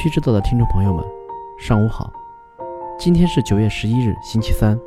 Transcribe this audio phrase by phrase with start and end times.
[0.00, 1.04] 须知道的听众朋友们，
[1.58, 2.12] 上午好。
[3.00, 4.78] 今天是九月十一日，星期三。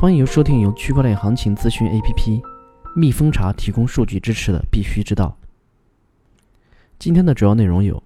[0.00, 2.42] 欢迎收听由区块链行情资讯 APP
[2.96, 5.36] 蜜蜂茶提供数据支持的《必须知道》。
[6.98, 8.02] 今天的主要内容有：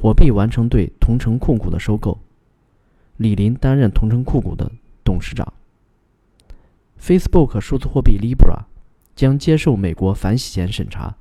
[0.00, 2.18] 火币完成对同城控股的收购，
[3.18, 4.72] 李林担任同城控股的
[5.04, 5.52] 董事长
[6.98, 8.62] ；Facebook 数字货币 Libra
[9.14, 11.16] 将接受美国反洗钱审查；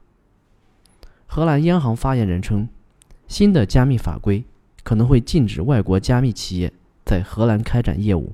[1.25, 2.69] 荷兰央行发言人称。
[3.27, 4.43] 新的加密法规
[4.83, 6.71] 可能会禁止外国加密企业
[7.05, 8.33] 在荷兰开展业务。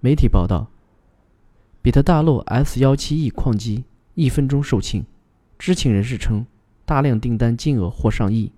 [0.00, 0.68] 媒体报道，
[1.82, 3.84] 比特大陆 S17E 矿机
[4.14, 5.04] 一分钟售罄，
[5.58, 6.46] 知情人士称，
[6.84, 8.52] 大量订单金额或上亿。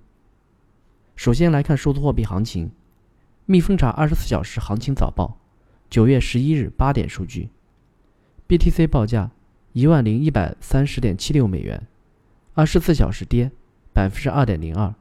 [1.16, 2.70] 首先来看数字货币行情，
[3.46, 5.38] 蜜蜂查二十四小时行情早报，
[5.88, 7.48] 九月十一日八点数据
[8.48, 9.30] ，BTC 报价
[9.72, 11.86] 一万零一百三十点七六美元，
[12.54, 13.50] 二十四小时跌
[13.92, 14.94] 百分之二点零二。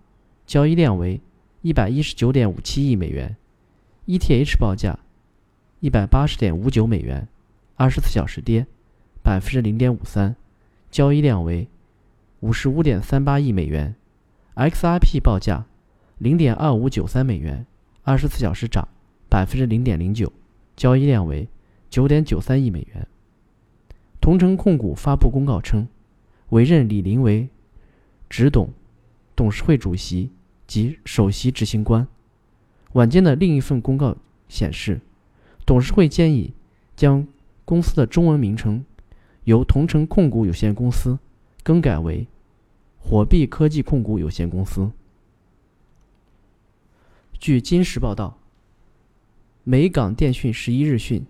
[0.45, 1.21] 交易量为
[1.61, 3.35] 一百一十九点五七亿美元
[4.07, 4.97] ，ETH 报价
[5.79, 7.27] 一百八十点五九美元，
[7.75, 8.65] 二十四小时跌
[9.21, 10.35] 百分之零点五三，
[10.89, 11.67] 交易量为
[12.39, 13.93] 五十五点三八亿美元
[14.55, 15.65] ，XRP 报价
[16.17, 17.65] 零点二五九三美元，
[18.03, 18.87] 二十四小时涨
[19.29, 20.33] 百分之零点零九，
[20.75, 21.47] 交易量为
[21.89, 23.07] 九点九三亿美元。
[24.19, 25.87] 同城控股发布公告称，
[26.49, 27.49] 委任李林为
[28.29, 28.69] 执董、
[29.39, 30.29] 董事会主席。
[30.69, 32.07] 及首席执行官。
[32.93, 34.15] 晚间的另一份公告
[34.47, 35.01] 显示，
[35.65, 36.53] 董事会建议
[36.95, 37.25] 将
[37.65, 38.85] 公司的中文名称
[39.45, 41.17] 由同城控股有限公司
[41.63, 42.27] 更改为
[42.99, 44.91] 火币科技控股有限公司。
[47.39, 48.37] 据金时报道，
[49.63, 51.25] 美港电讯十一日讯，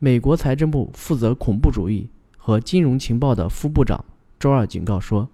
[0.00, 4.04] 美国财政部负责恐怖主义和金融情报的副部长
[4.40, 5.28] 周二警告说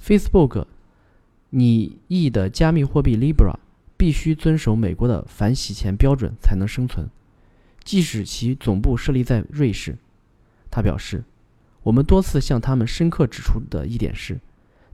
[0.00, 0.64] ，Facebook。
[1.50, 3.54] 拟议的加密货币 Libra
[3.96, 7.08] 必须遵守美国的反洗钱标准才能生存，
[7.82, 9.96] 即使其总部设立在瑞士。
[10.70, 11.24] 他表示
[11.84, 14.38] ：“我们多次向他们深刻指出的一点是，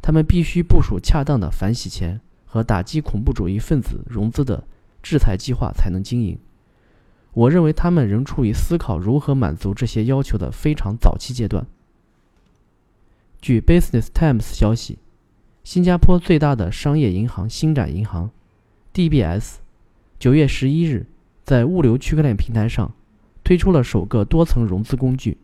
[0.01, 4.62] 他们必须部署恰当的反洗钱和打击恐怖主义分子融资的
[5.03, 6.39] 制裁计划才能经营。
[7.33, 11.67] 我认为他们仍处于思考如何满足这些要求的非常早期阶段。”
[13.43, 14.99] 据 Business Times 消息。
[15.65, 18.31] 新加坡最大的商业银行星展银行
[18.93, 19.55] （DBS）
[20.19, 21.07] 九月十一日
[21.43, 22.93] 在物流区块链平台上
[23.43, 25.39] 推出了首个多层融资工具，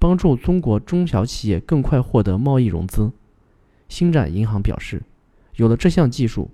[0.00, 3.12] 帮助中国中小企业更快获得贸易融资。
[3.88, 5.00] 星展银行表示，
[5.54, 6.50] 有了这项技术，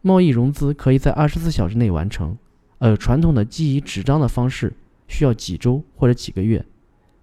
[0.00, 2.38] 贸易融资可以在二十四小时内完成，
[2.78, 4.72] 而传统的基于纸张的方式
[5.08, 6.64] 需要几周或者几个月。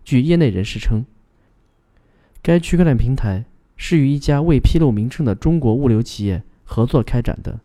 [0.04, 1.06] 据业内人士称，
[2.42, 3.46] 该区块链平台。
[3.78, 7.60] 是与一家未披露名称的中国物流企业合作开展的。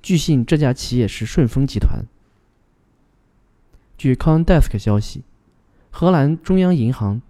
[0.00, 2.04] 据信，这家企业是顺丰集团。
[3.98, 5.22] 据 CoinDesk 消息，
[5.90, 7.20] 荷兰中央银行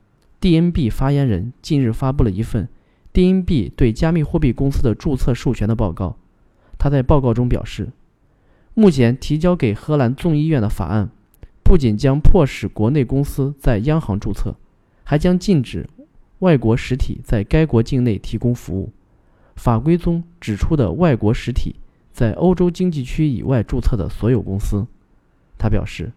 [0.40, 2.68] DNB 发言人近日发布了一份
[3.12, 6.16] DNB 对加密货币公司的注册授权的报告。
[6.78, 7.90] 他在报告中表示，
[8.74, 11.10] 目前提交给荷兰众议院的法案
[11.62, 14.56] 不仅将迫使国内公司在央行注册，
[15.04, 15.88] 还将禁止。
[16.42, 18.90] 外国实体在该国境内提供服务，
[19.54, 21.76] 法规中指出的外国实体
[22.12, 24.84] 在欧洲经济区以外注册的所有公司。
[25.56, 26.10] 他表示，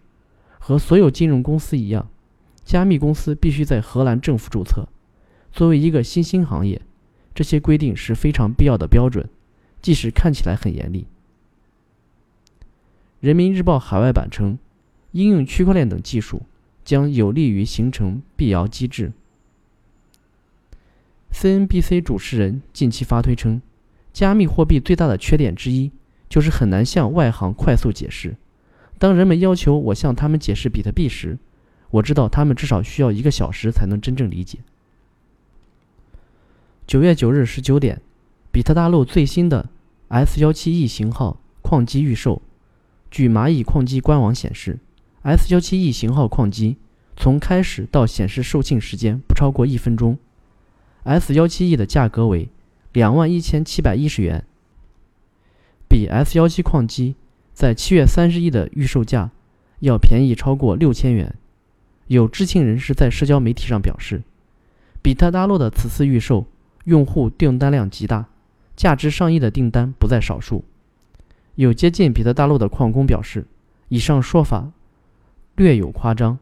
[0.58, 2.10] 和所有金融公司一样，
[2.64, 4.88] 加密公司必须在荷兰政府注册。
[5.52, 6.82] 作为一个新兴行业，
[7.32, 9.28] 这些规定是非常必要的标准，
[9.80, 11.06] 即使看起来很严厉。
[13.20, 14.58] 人民日报海外版称，
[15.12, 16.42] 应用区块链等技术
[16.84, 19.12] 将有利于形成必要机制。
[21.36, 23.60] CNBC 主持人近期发推称，
[24.10, 25.92] 加密货币最大的缺点之一
[26.30, 28.38] 就是很难向外行快速解释。
[28.98, 31.38] 当人们要求我向他们解释比特币时，
[31.90, 34.60] 我知道他们至少需要一个小时才能真正理解。
[36.86, 38.00] 九月九日十九点，
[38.50, 39.68] 比特大陆最新的
[40.08, 42.40] S17E 型号矿机预售。
[43.10, 44.78] 据蚂蚁矿机官网显示
[45.22, 46.78] ，S17E 型号矿机
[47.14, 50.16] 从开始到显示售罄时间不超过一分钟。
[51.06, 52.48] S 幺七 E 的价格为
[52.92, 54.44] 两万一千七百一十元，
[55.88, 57.14] 比 S 幺七矿机
[57.52, 59.30] 在七月三十一的预售价
[59.78, 61.36] 要便宜超过六千元。
[62.08, 64.24] 有知情人士在社交媒体上表示，
[65.00, 66.44] 比特大陆的此次预售
[66.84, 68.26] 用户订单量极大，
[68.74, 70.64] 价值上亿的订单不在少数。
[71.54, 73.46] 有接近比特大陆的矿工表示，
[73.88, 74.72] 以上说法
[75.54, 76.36] 略有夸张，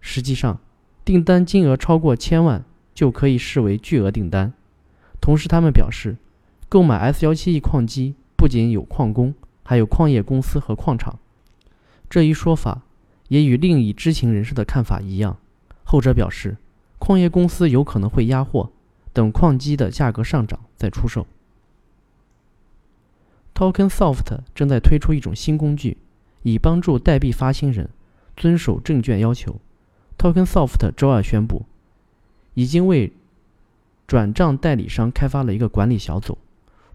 [0.00, 0.60] 实际上
[1.04, 2.64] 订单金额超过千万。
[2.94, 4.52] 就可以视为巨额订单。
[5.20, 6.16] 同时，他们表示，
[6.68, 11.18] 购买 S 幺七 E 矿机不仅有矿工，还有矿业公司和矿场。
[12.08, 12.82] 这一说法
[13.28, 15.38] 也与另一知情人士的看法一样，
[15.82, 16.56] 后者表示，
[16.98, 18.70] 矿业公司有可能会压货，
[19.12, 21.26] 等矿机的价格上涨再出售。
[23.54, 25.96] TokenSoft 正在推出一种新工具，
[26.42, 27.88] 以帮助代币发行人
[28.36, 29.60] 遵守证券要求。
[30.18, 31.64] TokenSoft 周二宣布，
[32.54, 33.12] 已经为
[34.06, 36.38] 转账代理商开发了一个管理小组，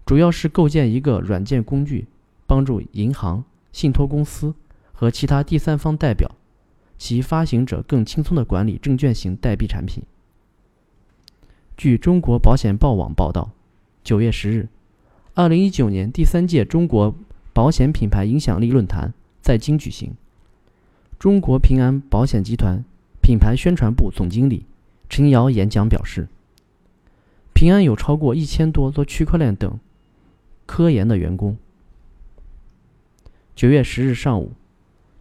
[0.04, 2.06] 主要是构建一个软件工具，
[2.46, 4.54] 帮助银行、信托公司
[4.92, 6.30] 和其他第三方代表
[6.98, 10.02] 其发行者更轻松地管理证券型代币产品。
[11.76, 13.50] 据中国保险报网报道，
[14.04, 14.68] 九月十日，
[15.34, 17.14] 二零一九年第三届中国
[17.52, 20.12] 保险品牌影响力论坛在京举行。
[21.18, 22.84] 中国平安保险集团
[23.22, 24.64] 品牌宣传部总经理
[25.10, 26.28] 陈瑶演讲表示。
[27.52, 29.78] 平安有超过一千多做区块链等
[30.64, 31.58] 科研的员工。
[33.54, 34.52] 九月十日上午，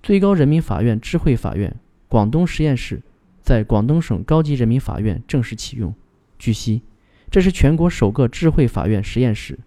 [0.01, 1.75] 最高人民法院智慧法院
[2.07, 3.01] 广东实验室
[3.41, 5.94] 在广东省高级人民法院正式启用。
[6.38, 6.81] 据悉，
[7.30, 9.59] 这是全国首个智慧法院实验室。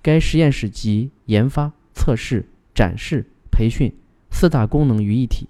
[0.00, 3.92] 该实验室集研发、测试、展示、培训
[4.30, 5.48] 四大功能于一体，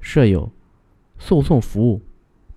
[0.00, 0.52] 设有
[1.18, 2.00] 诉讼服务、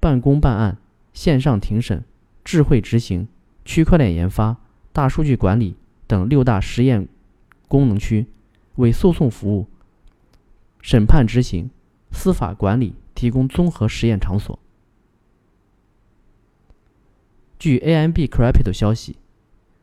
[0.06, 0.78] 办公办案、
[1.14, 2.04] 线上庭审。
[2.44, 3.28] 智慧执行、
[3.66, 4.58] 区块链研发、
[4.94, 5.76] 大数据管理
[6.06, 7.08] 等六大实验
[7.68, 8.28] 功能区，
[8.76, 9.66] 为诉讼服务、
[10.80, 11.72] 审判执行、
[12.12, 14.60] 司法管理提供综合实验场所。
[17.58, 19.16] 据 AMB Crypto 消息，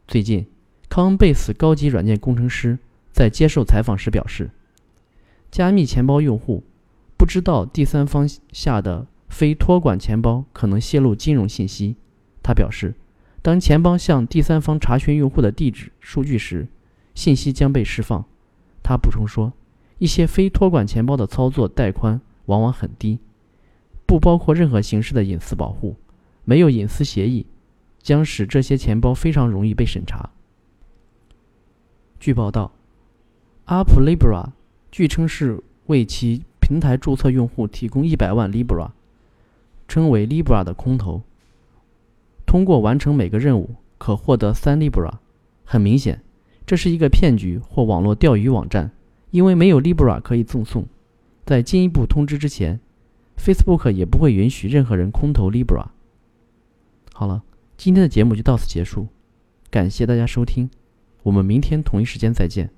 [0.06, 0.46] 最近
[0.88, 2.78] ，Coinbase 高级软件工程师
[3.10, 4.52] 在接受采访时表示，
[5.50, 6.62] 加密钱包用户
[7.16, 11.96] 不知道第三方下的非托管钱包可能泄露金融信息。
[12.42, 12.94] 他表示，
[13.40, 16.68] 当钱包向第三方查询用户的地址数据时，
[17.14, 18.24] 信息将被释放。
[18.82, 19.54] 他补充说，
[19.96, 23.18] 一些非托管钱包的操作带宽往往很低，
[24.04, 25.96] 不包括任何形式的隐私保护，
[26.44, 27.46] 没有隐私协议，
[28.02, 30.28] 将使这些钱包非常容易被审查。
[32.20, 32.70] 据报道
[33.64, 34.50] ，Up Libra
[34.90, 38.90] 据称是为其平台注册用户提供一百万 Libra，
[39.92, 41.20] 称为 Libra 的空投。
[42.46, 45.16] 通过完成每个任务可获得三 Libra，
[45.64, 46.22] 很明显，
[46.64, 48.90] 这是一个骗局或网络钓鱼网站，
[49.32, 50.86] 因为没有 Libra 可以赠送。
[51.44, 52.80] 在进一步通知之前
[53.36, 55.88] ，Facebook 也不会允许任何人空投 Libra。
[57.12, 57.42] 好了，
[57.76, 59.08] 今天的节目就到此结束，
[59.70, 60.70] 感谢大家收听，
[61.24, 62.70] 我们明天同一时间再见。